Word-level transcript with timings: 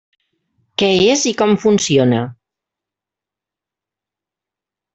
Què 0.81 0.87
és 1.15 1.25
i 1.31 1.33
com 1.41 1.53
funciona. 1.67 2.23